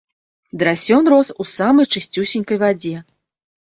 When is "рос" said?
1.15-1.31